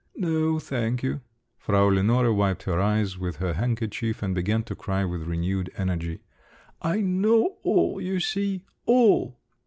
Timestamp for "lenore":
1.85-2.33